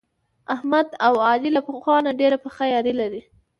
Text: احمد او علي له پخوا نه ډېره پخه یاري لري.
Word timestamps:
احمد 0.53 0.87
او 1.05 1.13
علي 1.27 1.49
له 1.57 1.61
پخوا 1.67 1.97
نه 2.05 2.11
ډېره 2.19 2.37
پخه 2.45 2.63
یاري 2.73 2.93
لري. 3.01 3.21